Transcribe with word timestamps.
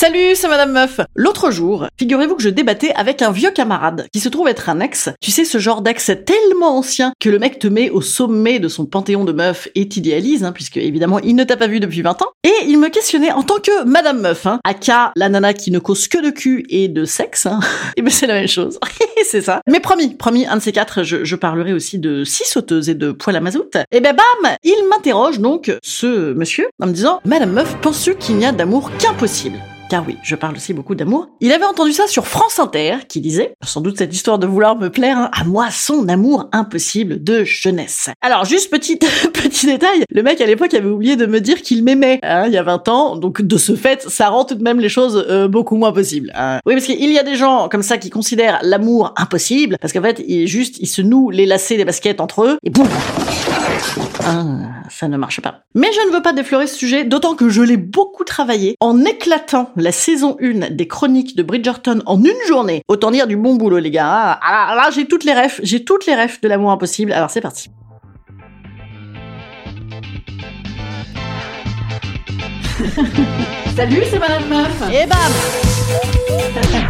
Salut, 0.00 0.34
c'est 0.34 0.48
Madame 0.48 0.72
Meuf. 0.72 0.98
L'autre 1.14 1.50
jour, 1.50 1.86
figurez-vous 1.98 2.34
que 2.34 2.42
je 2.42 2.48
débattais 2.48 2.90
avec 2.94 3.20
un 3.20 3.32
vieux 3.32 3.50
camarade 3.50 4.06
qui 4.14 4.20
se 4.20 4.30
trouve 4.30 4.48
être 4.48 4.70
un 4.70 4.80
ex. 4.80 5.10
Tu 5.20 5.30
sais, 5.30 5.44
ce 5.44 5.58
genre 5.58 5.82
d'ex 5.82 6.10
tellement 6.24 6.78
ancien 6.78 7.12
que 7.20 7.28
le 7.28 7.38
mec 7.38 7.58
te 7.58 7.66
met 7.66 7.90
au 7.90 8.00
sommet 8.00 8.60
de 8.60 8.68
son 8.68 8.86
panthéon 8.86 9.24
de 9.24 9.32
meufs 9.32 9.68
et 9.74 9.90
t'idéalise, 9.90 10.42
hein, 10.42 10.52
puisque 10.52 10.78
évidemment 10.78 11.18
il 11.18 11.36
ne 11.36 11.44
t'a 11.44 11.58
pas 11.58 11.66
vu 11.66 11.80
depuis 11.80 12.00
20 12.00 12.22
ans. 12.22 12.28
Et 12.44 12.64
il 12.66 12.78
me 12.78 12.88
questionnait 12.88 13.30
en 13.30 13.42
tant 13.42 13.58
que 13.60 13.84
Madame 13.84 14.22
Meuf, 14.22 14.46
hein, 14.46 14.58
aka 14.64 15.12
la 15.16 15.28
nana 15.28 15.52
qui 15.52 15.70
ne 15.70 15.78
cause 15.78 16.08
que 16.08 16.24
de 16.24 16.30
cul 16.30 16.64
et 16.70 16.88
de 16.88 17.04
sexe. 17.04 17.44
Hein. 17.44 17.60
et 17.98 18.00
ben 18.00 18.10
c'est 18.10 18.26
la 18.26 18.32
même 18.32 18.48
chose. 18.48 18.80
c'est 19.28 19.42
ça. 19.42 19.60
Mais 19.68 19.80
promis, 19.80 20.14
promis, 20.14 20.46
un 20.46 20.56
de 20.56 20.62
ces 20.62 20.72
quatre, 20.72 21.02
je, 21.02 21.36
parlerai 21.36 21.74
aussi 21.74 21.98
de 21.98 22.24
six 22.24 22.48
sauteuses 22.48 22.88
et 22.88 22.94
de 22.94 23.12
poils 23.12 23.36
à 23.36 23.40
mazout. 23.40 23.76
Et 23.92 24.00
ben 24.00 24.16
bam, 24.16 24.52
il 24.64 24.82
m'interroge 24.88 25.40
donc, 25.40 25.70
ce 25.82 26.32
monsieur, 26.32 26.68
en 26.82 26.86
me 26.86 26.92
disant, 26.92 27.20
Madame 27.26 27.52
Meuf, 27.52 27.76
penses-tu 27.82 28.14
qu'il 28.14 28.36
n'y 28.36 28.46
a 28.46 28.52
d'amour 28.52 28.90
qu'impossible? 28.98 29.60
Car 29.90 30.04
oui, 30.06 30.16
je 30.22 30.36
parle 30.36 30.54
aussi 30.54 30.72
beaucoup 30.72 30.94
d'amour. 30.94 31.28
Il 31.40 31.50
avait 31.50 31.64
entendu 31.64 31.92
ça 31.92 32.06
sur 32.06 32.28
France 32.28 32.60
Inter, 32.60 32.98
qui 33.08 33.20
disait, 33.20 33.54
sans 33.64 33.80
doute 33.80 33.98
cette 33.98 34.14
histoire 34.14 34.38
de 34.38 34.46
vouloir 34.46 34.76
me 34.76 34.88
plaire, 34.88 35.18
hein, 35.18 35.30
à 35.32 35.42
moi 35.42 35.70
son 35.72 36.08
amour 36.08 36.48
impossible 36.52 37.22
de 37.22 37.42
jeunesse. 37.42 38.08
Alors 38.20 38.44
juste 38.44 38.70
petit 38.70 38.96
petit 39.32 39.66
détail, 39.66 40.04
le 40.08 40.22
mec 40.22 40.40
à 40.40 40.46
l'époque 40.46 40.72
avait 40.74 40.88
oublié 40.88 41.16
de 41.16 41.26
me 41.26 41.40
dire 41.40 41.60
qu'il 41.60 41.82
m'aimait, 41.82 42.20
hein, 42.22 42.44
il 42.46 42.52
y 42.52 42.56
a 42.56 42.62
20 42.62 42.88
ans, 42.88 43.16
donc 43.16 43.42
de 43.42 43.58
ce 43.58 43.74
fait, 43.74 44.08
ça 44.08 44.28
rend 44.28 44.44
tout 44.44 44.54
de 44.54 44.62
même 44.62 44.78
les 44.78 44.88
choses 44.88 45.26
euh, 45.28 45.48
beaucoup 45.48 45.74
moins 45.74 45.92
possibles. 45.92 46.30
Hein. 46.36 46.60
Oui, 46.66 46.74
parce 46.74 46.86
qu'il 46.86 47.12
y 47.12 47.18
a 47.18 47.24
des 47.24 47.34
gens 47.34 47.68
comme 47.68 47.82
ça 47.82 47.98
qui 47.98 48.10
considèrent 48.10 48.60
l'amour 48.62 49.12
impossible, 49.16 49.76
parce 49.80 49.92
qu'en 49.92 50.02
fait, 50.02 50.22
il 50.24 50.42
est 50.42 50.46
juste, 50.46 50.76
ils 50.78 50.86
se 50.86 51.02
nouent 51.02 51.30
les 51.30 51.46
lacets 51.46 51.76
des 51.76 51.84
baskets 51.84 52.20
entre 52.20 52.44
eux, 52.44 52.58
et 52.62 52.70
boum 52.70 52.86
ah, 54.24 54.44
ça 54.88 55.08
ne 55.08 55.16
marche 55.16 55.40
pas. 55.40 55.62
Mais 55.74 55.88
je 55.92 56.08
ne 56.08 56.12
veux 56.14 56.22
pas 56.22 56.32
déflorer 56.32 56.66
ce 56.66 56.76
sujet, 56.76 57.04
d'autant 57.04 57.34
que 57.34 57.48
je 57.48 57.62
l'ai 57.62 57.76
beaucoup 57.76 58.24
travaillé 58.24 58.76
en 58.80 59.04
éclatant 59.04 59.70
la 59.76 59.92
saison 59.92 60.36
1 60.40 60.70
des 60.70 60.88
chroniques 60.88 61.36
de 61.36 61.42
Bridgerton 61.42 62.00
en 62.06 62.22
une 62.22 62.46
journée. 62.46 62.82
Autant 62.88 63.10
dire 63.10 63.26
du 63.26 63.36
bon 63.36 63.56
boulot, 63.56 63.78
les 63.78 63.90
gars. 63.90 64.38
Ah, 64.40 64.40
ah 64.42 64.74
là, 64.74 64.90
j'ai 64.90 65.06
toutes 65.06 65.24
les 65.24 65.34
refs, 65.34 65.60
j'ai 65.62 65.84
toutes 65.84 66.06
les 66.06 66.14
refs 66.14 66.40
de 66.40 66.48
l'amour 66.48 66.70
impossible. 66.70 67.12
Alors 67.12 67.30
c'est 67.30 67.40
parti. 67.40 67.70
Salut, 73.76 74.02
c'est 74.10 74.18
Madame 74.18 74.48
Meuf. 74.48 74.82
Et 74.92 75.06
bam 75.06 75.32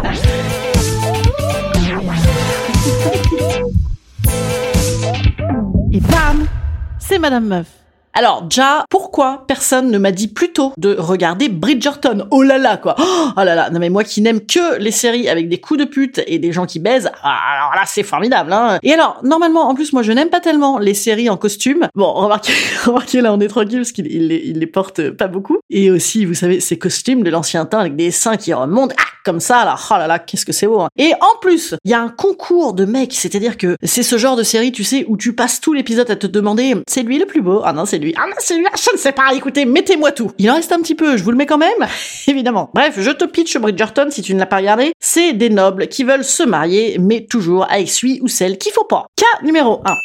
C'est 7.11 7.19
Madame 7.19 7.45
Meuf. 7.45 7.80
Alors, 8.13 8.41
déjà, 8.41 8.85
pourquoi 8.89 9.45
personne 9.47 9.89
ne 9.89 9.97
m'a 9.97 10.11
dit 10.11 10.27
plus 10.27 10.51
tôt 10.51 10.73
de 10.77 10.95
regarder 10.97 11.47
Bridgerton? 11.47 12.27
Oh 12.31 12.43
là 12.43 12.57
là, 12.57 12.77
quoi. 12.77 12.95
Oh 12.99 13.43
là 13.43 13.55
là, 13.55 13.69
non 13.69 13.79
mais 13.79 13.89
moi 13.89 14.03
qui 14.03 14.21
n'aime 14.21 14.41
que 14.41 14.77
les 14.79 14.91
séries 14.91 15.29
avec 15.29 15.47
des 15.47 15.59
coups 15.59 15.79
de 15.79 15.85
pute 15.85 16.21
et 16.27 16.37
des 16.37 16.51
gens 16.51 16.65
qui 16.65 16.79
baisent, 16.79 17.09
ah, 17.23 17.37
alors 17.55 17.75
là, 17.75 17.83
c'est 17.85 18.03
formidable, 18.03 18.51
hein. 18.51 18.79
Et 18.83 18.91
alors, 18.91 19.21
normalement, 19.23 19.69
en 19.69 19.75
plus, 19.75 19.93
moi, 19.93 20.03
je 20.03 20.11
n'aime 20.11 20.29
pas 20.29 20.41
tellement 20.41 20.77
les 20.77 20.93
séries 20.93 21.29
en 21.29 21.37
costume. 21.37 21.87
Bon, 21.95 22.11
remarquez, 22.11 22.53
remarquez 22.85 23.21
là, 23.21 23.33
on 23.33 23.39
est 23.39 23.47
tranquille 23.47 23.79
parce 23.79 23.91
qu'il 23.91 24.07
il 24.07 24.27
les, 24.27 24.67
porte 24.67 25.11
pas 25.11 25.27
beaucoup. 25.27 25.59
Et 25.69 25.89
aussi, 25.89 26.25
vous 26.25 26.33
savez, 26.33 26.59
ces 26.59 26.77
costumes 26.77 27.23
de 27.23 27.29
l'ancien 27.29 27.65
temps 27.65 27.79
avec 27.79 27.95
des 27.95 28.11
seins 28.11 28.37
qui 28.37 28.53
remontent, 28.53 28.93
ah, 28.99 29.03
comme 29.23 29.39
ça, 29.39 29.63
là, 29.63 29.75
oh 29.89 29.93
là 29.93 30.07
là, 30.07 30.19
qu'est-ce 30.19 30.45
que 30.45 30.51
c'est 30.51 30.67
beau 30.67 30.81
hein. 30.81 30.89
Et 30.97 31.13
en 31.13 31.39
plus, 31.39 31.75
il 31.85 31.91
y 31.91 31.93
a 31.93 32.01
un 32.01 32.09
concours 32.09 32.73
de 32.73 32.85
mecs, 32.85 33.13
c'est-à-dire 33.13 33.57
que 33.57 33.77
c'est 33.83 34.03
ce 34.03 34.17
genre 34.17 34.35
de 34.35 34.43
série, 34.43 34.71
tu 34.71 34.83
sais, 34.83 35.05
où 35.07 35.15
tu 35.15 35.33
passes 35.33 35.61
tout 35.61 35.73
l'épisode 35.73 36.09
à 36.09 36.15
te 36.17 36.27
demander, 36.27 36.75
c'est 36.87 37.03
lui 37.03 37.17
le 37.17 37.25
plus 37.25 37.41
beau? 37.41 37.61
Ah 37.63 37.71
non, 37.71 37.85
c'est 37.85 38.00
lui. 38.01 38.13
Ah 38.17 38.25
non, 38.27 38.35
c'est 38.39 38.57
lui. 38.57 38.65
Je 38.75 38.93
ne 38.93 38.97
sais 38.97 39.11
pas. 39.11 39.33
Écoutez, 39.33 39.65
mettez-moi 39.65 40.11
tout. 40.11 40.31
Il 40.37 40.49
en 40.51 40.55
reste 40.55 40.71
un 40.71 40.81
petit 40.81 40.95
peu. 40.95 41.17
Je 41.17 41.23
vous 41.23 41.31
le 41.31 41.37
mets 41.37 41.45
quand 41.45 41.57
même. 41.57 41.87
Évidemment. 42.27 42.69
Bref, 42.73 42.95
je 42.97 43.11
te 43.11 43.25
pitch 43.25 43.57
Bridgerton 43.57 44.07
si 44.09 44.21
tu 44.21 44.33
ne 44.33 44.39
l'as 44.39 44.45
pas 44.45 44.57
regardé. 44.57 44.93
C'est 44.99 45.33
des 45.33 45.49
nobles 45.49 45.87
qui 45.87 46.03
veulent 46.03 46.23
se 46.23 46.43
marier, 46.43 46.97
mais 46.99 47.25
toujours 47.25 47.71
avec 47.71 47.89
celui 47.89 48.19
ou 48.21 48.27
celle 48.27 48.57
qu'il 48.57 48.71
faut 48.73 48.83
pas. 48.83 49.05
Cas 49.15 49.43
numéro 49.45 49.81
1. 49.85 49.95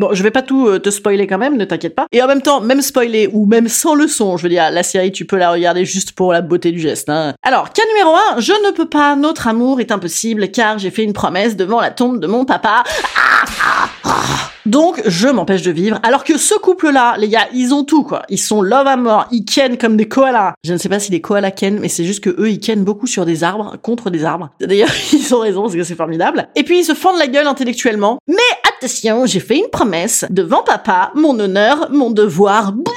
Bon, 0.00 0.14
je 0.14 0.22
vais 0.22 0.30
pas 0.30 0.40
tout 0.40 0.66
euh, 0.66 0.78
te 0.78 0.88
spoiler 0.88 1.26
quand 1.26 1.36
même, 1.36 1.58
ne 1.58 1.64
t'inquiète 1.66 1.94
pas. 1.94 2.06
Et 2.10 2.22
en 2.22 2.26
même 2.26 2.40
temps, 2.40 2.62
même 2.62 2.80
spoiler 2.80 3.28
ou 3.34 3.44
même 3.44 3.68
sans 3.68 3.94
le 3.94 4.08
son, 4.08 4.38
je 4.38 4.44
veux 4.44 4.48
dire, 4.48 4.70
la 4.70 4.82
série, 4.82 5.12
tu 5.12 5.26
peux 5.26 5.36
la 5.36 5.50
regarder 5.50 5.84
juste 5.84 6.12
pour 6.12 6.32
la 6.32 6.40
beauté 6.40 6.72
du 6.72 6.80
geste. 6.80 7.10
Hein. 7.10 7.34
Alors, 7.42 7.70
cas 7.70 7.82
numéro 7.86 8.16
1, 8.34 8.40
je 8.40 8.52
ne 8.66 8.70
peux 8.70 8.88
pas, 8.88 9.14
notre 9.14 9.46
amour 9.46 9.78
est 9.78 9.92
impossible 9.92 10.50
car 10.52 10.78
j'ai 10.78 10.90
fait 10.90 11.04
une 11.04 11.12
promesse 11.12 11.54
devant 11.54 11.82
la 11.82 11.90
tombe 11.90 12.18
de 12.18 12.26
mon 12.26 12.46
papa. 12.46 12.82
Ah. 13.14 13.59
Donc, 14.70 15.02
je 15.04 15.26
m'empêche 15.26 15.62
de 15.62 15.72
vivre. 15.72 15.98
Alors 16.04 16.22
que 16.22 16.38
ce 16.38 16.54
couple-là, 16.54 17.16
les 17.18 17.28
gars, 17.28 17.48
ils 17.52 17.74
ont 17.74 17.82
tout, 17.82 18.04
quoi. 18.04 18.22
Ils 18.28 18.38
sont 18.38 18.62
love 18.62 18.86
à 18.86 18.96
mort. 18.96 19.26
Ils 19.32 19.44
kennent 19.44 19.76
comme 19.76 19.96
des 19.96 20.06
koalas. 20.06 20.54
Je 20.62 20.72
ne 20.72 20.78
sais 20.78 20.88
pas 20.88 21.00
si 21.00 21.10
les 21.10 21.20
koalas 21.20 21.50
kennent, 21.50 21.80
mais 21.80 21.88
c'est 21.88 22.04
juste 22.04 22.22
que 22.22 22.30
eux, 22.30 22.50
ils 22.50 22.60
kennent 22.60 22.84
beaucoup 22.84 23.08
sur 23.08 23.26
des 23.26 23.42
arbres, 23.42 23.78
contre 23.82 24.10
des 24.10 24.24
arbres. 24.24 24.50
D'ailleurs, 24.60 24.92
ils 25.12 25.34
ont 25.34 25.40
raison, 25.40 25.62
parce 25.62 25.74
que 25.74 25.82
c'est 25.82 25.96
formidable. 25.96 26.46
Et 26.54 26.62
puis, 26.62 26.78
ils 26.78 26.84
se 26.84 26.94
fendent 26.94 27.18
la 27.18 27.26
gueule 27.26 27.48
intellectuellement. 27.48 28.20
Mais 28.28 28.36
attention, 28.80 29.26
j'ai 29.26 29.40
fait 29.40 29.58
une 29.58 29.68
promesse. 29.70 30.24
Devant 30.30 30.62
papa, 30.62 31.12
mon 31.14 31.38
honneur, 31.38 31.88
mon 31.90 32.10
devoir. 32.10 32.72
Bouh 32.72 32.92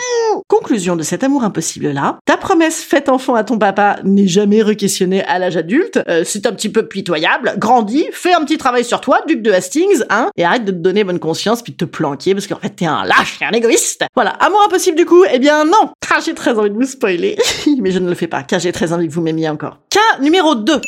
Conclusion 0.47 0.95
de 0.95 1.03
cet 1.03 1.23
amour 1.23 1.43
impossible-là. 1.43 2.19
Ta 2.25 2.37
promesse 2.37 2.81
faite 2.81 3.09
enfant 3.09 3.35
à 3.35 3.43
ton 3.43 3.57
papa 3.59 3.97
n'est 4.03 4.27
jamais 4.27 4.61
requestionnée 4.61 5.23
à 5.25 5.39
l'âge 5.39 5.57
adulte. 5.57 5.99
Euh, 6.07 6.23
c'est 6.25 6.45
un 6.45 6.53
petit 6.53 6.69
peu 6.69 6.87
pitoyable. 6.87 7.55
Grandis, 7.57 8.05
fais 8.11 8.33
un 8.33 8.43
petit 8.43 8.57
travail 8.57 8.85
sur 8.85 9.01
toi, 9.01 9.21
duc 9.27 9.41
de 9.41 9.51
Hastings, 9.51 10.03
hein, 10.09 10.29
et 10.37 10.45
arrête 10.45 10.65
de 10.65 10.71
te 10.71 10.77
donner 10.77 11.03
bonne 11.03 11.19
conscience 11.19 11.61
puis 11.61 11.73
de 11.73 11.77
te 11.77 11.85
planquer 11.85 12.33
parce 12.33 12.47
qu'en 12.47 12.59
fait 12.59 12.69
t'es 12.69 12.85
un 12.85 13.03
lâche 13.03 13.39
et 13.41 13.45
un 13.45 13.51
égoïste. 13.51 14.05
Voilà, 14.15 14.31
amour 14.31 14.61
impossible 14.65 14.97
du 14.97 15.05
coup, 15.05 15.23
eh 15.31 15.39
bien 15.39 15.65
non. 15.65 15.91
Car 16.07 16.21
j'ai 16.21 16.33
très 16.33 16.57
envie 16.57 16.69
de 16.69 16.75
vous 16.75 16.85
spoiler, 16.85 17.37
mais 17.79 17.91
je 17.91 17.99
ne 17.99 18.09
le 18.09 18.15
fais 18.15 18.27
pas, 18.27 18.43
car 18.43 18.59
j'ai 18.59 18.71
très 18.71 18.93
envie 18.93 19.07
que 19.07 19.13
vous 19.13 19.21
m'aimiez 19.21 19.49
encore. 19.49 19.79
Cas 19.89 20.19
numéro 20.21 20.55
2. 20.55 20.81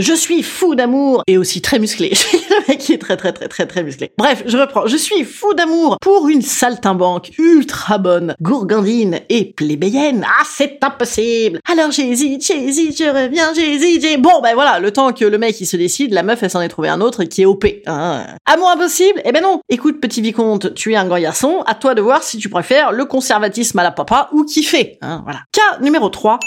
Je 0.00 0.14
suis 0.14 0.42
fou 0.42 0.74
d'amour 0.74 1.22
et 1.26 1.36
aussi 1.36 1.60
très 1.60 1.78
musclé. 1.78 2.08
Le 2.32 2.68
mec 2.68 2.78
qui 2.78 2.94
est 2.94 2.98
très 2.98 3.18
très 3.18 3.34
très 3.34 3.48
très 3.48 3.66
très 3.66 3.82
musclé. 3.82 4.10
Bref, 4.16 4.42
je 4.46 4.56
reprends. 4.56 4.86
Je 4.86 4.96
suis 4.96 5.24
fou 5.24 5.52
d'amour 5.52 5.98
pour 6.00 6.30
une 6.30 6.40
saltimbanque 6.40 7.32
ultra 7.36 7.98
bonne, 7.98 8.34
gourgandine 8.40 9.20
et 9.28 9.52
plébéienne. 9.52 10.24
Ah, 10.26 10.44
c'est 10.48 10.82
impossible. 10.82 11.60
Alors 11.70 11.90
j'hésite, 11.90 12.46
j'hésite, 12.46 12.96
je 12.96 13.10
reviens, 13.10 13.52
j'hésite, 13.52 14.00
j'ai... 14.00 14.16
Bon, 14.16 14.40
ben 14.42 14.54
voilà, 14.54 14.80
le 14.80 14.90
temps 14.90 15.12
que 15.12 15.26
le 15.26 15.36
mec 15.36 15.60
il 15.60 15.66
se 15.66 15.76
décide, 15.76 16.14
la 16.14 16.22
meuf 16.22 16.42
elle 16.42 16.50
s'en 16.50 16.62
est 16.62 16.70
trouvé 16.70 16.88
un 16.88 17.02
autre 17.02 17.24
qui 17.24 17.42
est 17.42 17.46
OP. 17.46 17.66
Hein. 17.86 18.24
Amour 18.46 18.70
impossible? 18.70 19.20
Eh 19.26 19.32
ben 19.32 19.42
non. 19.42 19.60
Écoute, 19.68 20.00
petit 20.00 20.22
vicomte, 20.22 20.72
tu 20.72 20.94
es 20.94 20.96
un 20.96 21.04
grand 21.04 21.20
garçon, 21.20 21.62
à 21.66 21.74
toi 21.74 21.94
de 21.94 22.00
voir 22.00 22.22
si 22.22 22.38
tu 22.38 22.48
préfères 22.48 22.92
le 22.92 23.04
conservatisme 23.04 23.78
à 23.78 23.82
la 23.82 23.90
papa 23.90 24.30
ou 24.32 24.44
kiffer. 24.44 24.96
Hein, 25.02 25.20
voilà. 25.24 25.40
Cas 25.52 25.78
numéro 25.82 26.08
3 26.08 26.38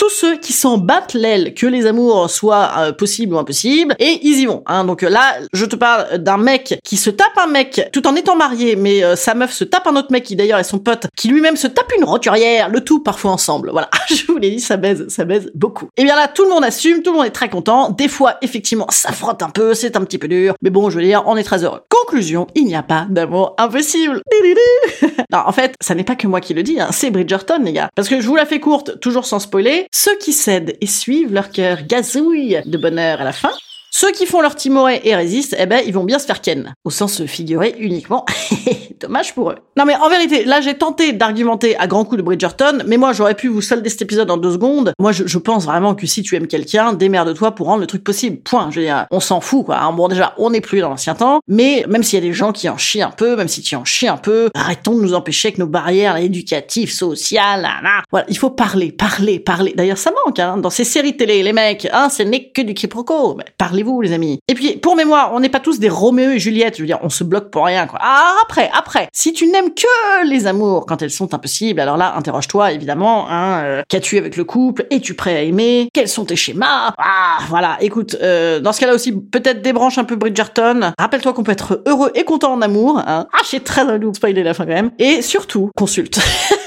tous 0.00 0.08
ceux 0.08 0.38
qui 0.38 0.54
s'en 0.54 0.78
battent 0.78 1.12
l'aile 1.12 1.52
que 1.52 1.66
les 1.66 1.84
amours 1.84 2.30
soient 2.30 2.70
euh, 2.78 2.92
possibles 2.92 3.34
ou 3.34 3.38
impossibles, 3.38 3.94
et 3.98 4.18
ils 4.22 4.38
y 4.38 4.46
vont. 4.46 4.62
Hein. 4.64 4.84
Donc 4.86 5.02
là, 5.02 5.34
je 5.52 5.66
te 5.66 5.76
parle 5.76 6.16
d'un 6.16 6.38
mec 6.38 6.80
qui 6.82 6.96
se 6.96 7.10
tape 7.10 7.36
un 7.36 7.48
mec 7.48 7.90
tout 7.92 8.06
en 8.06 8.16
étant 8.16 8.34
marié, 8.34 8.76
mais 8.76 9.04
euh, 9.04 9.14
sa 9.14 9.34
meuf 9.34 9.52
se 9.52 9.62
tape 9.62 9.86
un 9.86 9.96
autre 9.96 10.10
mec 10.10 10.24
qui 10.24 10.36
d'ailleurs 10.36 10.58
est 10.58 10.64
son 10.64 10.78
pote, 10.78 11.08
qui 11.18 11.28
lui-même 11.28 11.56
se 11.56 11.66
tape 11.66 11.92
une 11.98 12.04
roturière, 12.04 12.70
le 12.70 12.82
tout 12.82 13.00
parfois 13.00 13.32
ensemble. 13.32 13.68
Voilà, 13.72 13.90
je 14.08 14.24
vous 14.26 14.38
l'ai 14.38 14.50
dit, 14.50 14.60
ça 14.60 14.78
baise, 14.78 15.06
ça 15.08 15.26
baise 15.26 15.50
beaucoup. 15.54 15.90
Et 15.98 16.04
bien 16.04 16.16
là, 16.16 16.28
tout 16.28 16.44
le 16.44 16.48
monde 16.48 16.64
assume, 16.64 17.02
tout 17.02 17.10
le 17.10 17.18
monde 17.18 17.26
est 17.26 17.30
très 17.30 17.50
content. 17.50 17.90
Des 17.90 18.08
fois, 18.08 18.36
effectivement, 18.40 18.86
ça 18.88 19.12
frotte 19.12 19.42
un 19.42 19.50
peu, 19.50 19.74
c'est 19.74 19.98
un 19.98 20.04
petit 20.04 20.16
peu 20.16 20.28
dur, 20.28 20.54
mais 20.62 20.70
bon, 20.70 20.88
je 20.88 20.96
veux 20.96 21.04
dire, 21.04 21.24
on 21.26 21.36
est 21.36 21.44
très 21.44 21.62
heureux. 21.62 21.80
Conclusion, 21.90 22.46
il 22.54 22.64
n'y 22.64 22.74
a 22.74 22.82
pas 22.82 23.06
d'amour 23.10 23.54
impossible. 23.58 24.22
non, 25.30 25.40
en 25.44 25.52
fait, 25.52 25.74
ça 25.78 25.94
n'est 25.94 26.04
pas 26.04 26.16
que 26.16 26.26
moi 26.26 26.40
qui 26.40 26.54
le 26.54 26.62
dis, 26.62 26.80
hein, 26.80 26.88
c'est 26.90 27.10
Bridgerton, 27.10 27.60
les 27.62 27.74
gars. 27.74 27.90
Parce 27.94 28.08
que 28.08 28.22
je 28.22 28.26
vous 28.26 28.36
la 28.36 28.46
fais 28.46 28.60
courte, 28.60 28.98
toujours 29.00 29.26
sans 29.26 29.40
spoiler, 29.40 29.88
ceux 29.92 30.16
qui 30.18 30.32
cèdent 30.32 30.76
et 30.80 30.86
suivent 30.86 31.32
leur 31.32 31.50
cœur 31.50 31.82
gazouille 31.82 32.60
de 32.64 32.78
bonheur 32.78 33.20
à 33.20 33.24
la 33.24 33.32
fin, 33.32 33.52
Ceux 33.92 34.12
qui 34.12 34.24
font 34.24 34.40
leur 34.40 34.54
timoré 34.54 35.00
et 35.02 35.16
résistent, 35.16 35.56
eh 35.58 35.66
ben, 35.66 35.82
ils 35.84 35.92
vont 35.92 36.04
bien 36.04 36.20
se 36.20 36.26
faire 36.26 36.40
ken. 36.40 36.74
Au 36.84 36.90
sens 36.90 37.24
figuré 37.26 37.74
uniquement. 37.78 38.24
Dommage 39.00 39.34
pour 39.34 39.50
eux. 39.50 39.56
Non 39.76 39.84
mais 39.84 39.96
en 39.96 40.08
vérité, 40.08 40.44
là 40.44 40.60
j'ai 40.60 40.74
tenté 40.74 41.12
d'argumenter 41.12 41.76
à 41.76 41.86
grands 41.86 42.04
coups 42.04 42.18
de 42.18 42.22
Bridgerton, 42.22 42.82
mais 42.86 42.98
moi 42.98 43.12
j'aurais 43.12 43.34
pu 43.34 43.48
vous 43.48 43.62
solder 43.62 43.88
cet 43.88 44.02
épisode 44.02 44.30
en 44.30 44.36
deux 44.36 44.52
secondes. 44.52 44.92
Moi 45.00 45.10
je, 45.10 45.38
pense 45.38 45.64
vraiment 45.64 45.94
que 45.94 46.06
si 46.06 46.22
tu 46.22 46.36
aimes 46.36 46.46
quelqu'un, 46.46 46.92
démerde-toi 46.92 47.52
pour 47.52 47.66
rendre 47.66 47.80
le 47.80 47.86
truc 47.86 48.04
possible. 48.04 48.38
Point. 48.42 48.70
Je 48.70 48.80
veux 48.80 48.86
dire, 48.86 49.06
on 49.10 49.18
s'en 49.18 49.40
fout 49.40 49.66
quoi. 49.66 49.90
Bon 49.96 50.06
déjà, 50.06 50.34
on 50.38 50.50
n'est 50.50 50.60
plus 50.60 50.80
dans 50.80 50.90
l'ancien 50.90 51.14
temps, 51.14 51.40
mais 51.48 51.84
même 51.88 52.02
s'il 52.02 52.18
y 52.18 52.22
a 52.22 52.26
des 52.26 52.32
gens 52.32 52.52
qui 52.52 52.68
en 52.68 52.76
chient 52.76 53.02
un 53.02 53.10
peu, 53.10 53.34
même 53.36 53.48
si 53.48 53.62
tu 53.62 53.74
en 53.74 53.84
chies 53.84 54.08
un 54.08 54.18
peu, 54.18 54.50
arrêtons 54.54 54.94
de 54.94 55.00
nous 55.00 55.14
empêcher 55.14 55.48
avec 55.48 55.58
nos 55.58 55.66
barrières 55.66 56.16
éducatives, 56.16 56.92
sociales, 56.92 57.62
là, 57.62 58.02
Voilà, 58.10 58.26
il 58.28 58.38
faut 58.38 58.50
parler, 58.50 58.92
parler, 58.92 59.40
parler. 59.40 59.72
D'ailleurs 59.74 59.98
ça 59.98 60.12
manque 60.24 60.38
hein, 60.38 60.58
dans 60.58 60.70
ces 60.70 60.84
séries 60.84 61.16
télé, 61.16 61.42
les 61.42 61.52
mecs, 61.52 61.88
hein, 61.92 62.08
ce 62.08 62.22
n'est 62.22 62.50
que 62.50 62.62
du 62.62 62.74
quiproquo. 62.74 63.38
Parlez-vous 63.80 64.02
les 64.02 64.12
amis. 64.12 64.40
Et 64.46 64.52
puis 64.52 64.76
pour 64.76 64.94
mémoire, 64.94 65.30
on 65.32 65.40
n'est 65.40 65.48
pas 65.48 65.58
tous 65.58 65.78
des 65.78 65.88
Roméo 65.88 66.32
et 66.32 66.38
Juliette. 66.38 66.76
Je 66.76 66.82
veux 66.82 66.86
dire, 66.86 66.98
on 67.02 67.08
se 67.08 67.24
bloque 67.24 67.50
pour 67.50 67.64
rien 67.64 67.86
quoi. 67.86 67.98
Ah 68.02 68.34
après, 68.42 68.70
après, 68.76 69.08
si 69.10 69.32
tu 69.32 69.46
n'aimes 69.46 69.72
que 69.72 70.28
les 70.28 70.46
amours 70.46 70.84
quand 70.84 71.00
elles 71.00 71.10
sont 71.10 71.32
impossibles, 71.32 71.80
alors 71.80 71.96
là, 71.96 72.14
interroge-toi 72.14 72.72
évidemment. 72.72 73.30
Hein, 73.30 73.62
euh, 73.64 73.82
Qu'as-tu 73.88 74.18
avec 74.18 74.36
le 74.36 74.44
couple? 74.44 74.86
Es-tu 74.90 75.14
prêt 75.14 75.34
à 75.34 75.42
aimer? 75.42 75.88
Quels 75.94 76.08
sont 76.08 76.26
tes 76.26 76.36
schémas? 76.36 76.92
Ah, 76.98 77.38
voilà. 77.48 77.78
Écoute, 77.80 78.16
euh, 78.22 78.60
dans 78.60 78.74
ce 78.74 78.80
cas-là 78.80 78.94
aussi, 78.94 79.12
peut-être 79.12 79.62
débranche 79.62 79.96
un 79.96 80.04
peu 80.04 80.16
Bridgerton. 80.16 80.92
Rappelle-toi 80.98 81.32
qu'on 81.32 81.42
peut 81.42 81.52
être 81.52 81.82
heureux 81.86 82.10
et 82.14 82.24
content 82.24 82.52
en 82.52 82.60
amour. 82.60 82.98
Hein. 82.98 83.28
Ah, 83.32 83.42
j'ai 83.50 83.60
très 83.60 83.82
envie 83.82 83.98
de 83.98 84.14
spoiler 84.14 84.42
la 84.42 84.52
fin 84.52 84.66
quand 84.66 84.74
même. 84.74 84.90
Et 84.98 85.22
surtout, 85.22 85.70
consulte. 85.74 86.20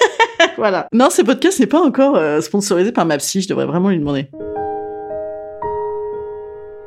voilà. 0.58 0.88
Non, 0.92 1.10
ce 1.12 1.22
podcast 1.22 1.60
n'est 1.60 1.68
pas 1.68 1.82
encore 1.82 2.16
euh, 2.16 2.42
sponsorisé 2.42 2.92
par 2.92 3.06
ma 3.06 3.18
psy. 3.18 3.42
Je 3.42 3.50
devrais 3.50 3.68
vraiment 3.68 3.90
lui 3.90 4.00
demander. 4.00 4.30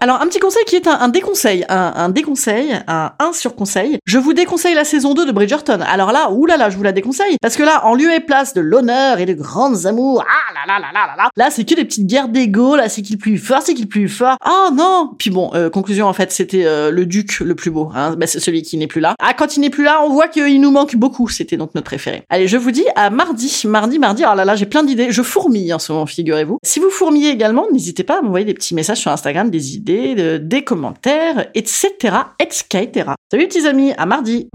Alors 0.00 0.20
un 0.20 0.26
petit 0.26 0.38
conseil 0.38 0.62
qui 0.66 0.76
est 0.76 0.86
un, 0.86 1.08
déconseil, 1.08 1.64
un, 1.70 1.92
un, 1.96 2.08
déconseil, 2.10 2.78
un 2.86 3.12
1 3.18 3.32
sur 3.32 3.56
conseil. 3.56 3.98
Je 4.04 4.18
vous 4.18 4.34
déconseille 4.34 4.74
la 4.74 4.84
saison 4.84 5.14
2 5.14 5.24
de 5.24 5.32
Bridgerton. 5.32 5.80
Alors 5.80 6.12
là, 6.12 6.30
oulala, 6.30 6.68
je 6.68 6.76
vous 6.76 6.82
la 6.82 6.92
déconseille. 6.92 7.38
Parce 7.40 7.56
que 7.56 7.62
là, 7.62 7.86
en 7.86 7.94
lieu 7.94 8.12
et 8.12 8.20
place 8.20 8.52
de 8.52 8.60
l'honneur 8.60 9.20
et 9.20 9.26
de 9.26 9.32
grandes 9.32 9.86
amours, 9.86 10.22
ah 10.28 10.52
là 10.52 10.74
là 10.74 10.78
là 10.78 10.92
là 10.92 11.06
là 11.06 11.16
là, 11.16 11.30
là 11.34 11.50
c'est 11.50 11.64
que 11.64 11.74
des 11.74 11.84
petites 11.84 12.06
guerres 12.06 12.28
d'ego, 12.28 12.76
là 12.76 12.90
c'est 12.90 13.00
qui 13.00 13.14
le 13.14 13.18
plus 13.18 13.38
fort, 13.38 13.62
c'est 13.62 13.72
qui 13.72 13.88
le 13.90 14.08
fort. 14.08 14.36
Ah 14.42 14.68
non 14.74 15.12
Puis 15.18 15.30
bon, 15.30 15.50
euh, 15.54 15.70
conclusion 15.70 16.06
en 16.06 16.12
fait, 16.12 16.30
c'était 16.30 16.66
euh, 16.66 16.90
le 16.90 17.06
duc 17.06 17.40
le 17.40 17.54
plus 17.54 17.70
beau, 17.70 17.90
hein, 17.94 18.16
bah, 18.16 18.26
c'est 18.26 18.40
celui 18.40 18.62
qui 18.62 18.76
n'est 18.76 18.86
plus 18.86 19.00
là. 19.00 19.14
Ah 19.18 19.32
quand 19.32 19.56
il 19.56 19.60
n'est 19.60 19.70
plus 19.70 19.84
là, 19.84 20.02
on 20.04 20.10
voit 20.10 20.28
qu'il 20.28 20.60
nous 20.60 20.70
manque 20.70 20.94
beaucoup, 20.96 21.28
c'était 21.28 21.56
donc 21.56 21.74
notre 21.74 21.86
préféré. 21.86 22.22
Allez, 22.28 22.48
je 22.48 22.58
vous 22.58 22.70
dis 22.70 22.84
à 22.96 23.08
mardi, 23.08 23.62
mardi, 23.64 23.98
mardi, 23.98 24.24
oh 24.30 24.34
là 24.34 24.44
là, 24.44 24.56
j'ai 24.56 24.66
plein 24.66 24.82
d'idées, 24.82 25.10
je 25.10 25.22
fourmille 25.22 25.72
en 25.72 25.78
ce 25.78 25.90
moment, 25.90 26.04
figurez-vous. 26.04 26.58
Si 26.62 26.80
vous 26.80 26.90
fourmillez 26.90 27.30
également, 27.30 27.64
n'hésitez 27.72 28.04
pas 28.04 28.18
à 28.18 28.22
m'envoyer 28.22 28.44
des 28.44 28.54
petits 28.54 28.74
messages 28.74 28.98
sur 28.98 29.10
Instagram, 29.10 29.48
des 29.50 29.76
des 29.86 30.64
commentaires, 30.64 31.48
etc., 31.54 31.88
etc. 32.40 33.10
Salut 33.30 33.48
petits 33.48 33.66
amis, 33.66 33.92
à 33.96 34.06
mardi 34.06 34.48